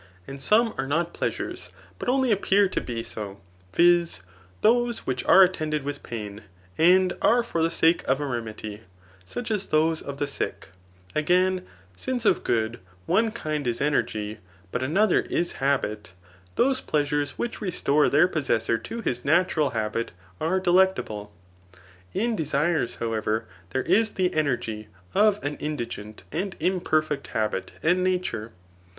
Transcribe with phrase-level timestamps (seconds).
[0.27, 1.69] And some are not pleasures,
[1.99, 3.39] but only appear to be so,
[3.71, 4.21] viz,
[4.61, 6.41] those which are attended with pain,
[6.75, 8.81] and are fer the sake of a remedy,
[9.25, 10.69] such as those of the ^ck*.
[11.13, 14.39] Again, since of good one kind is energy,
[14.71, 16.13] but another is babit,
[16.55, 20.07] those pleasures^ which restore their possessor to his Batural hal^
[20.39, 21.31] are delectable*.
[22.15, 28.51] In desires, hot^rever, there 16 Ae energy of ^mruufigent ^md imperfect habit andf nature.